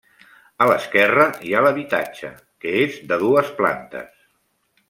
A 0.63 0.67
l'esquerra 0.69 1.25
hi 1.49 1.53
ha 1.53 1.61
l'habitatge, 1.67 2.31
que 2.65 2.75
és 2.87 2.99
de 3.13 3.23
dues 3.27 3.55
plantes. 3.63 4.29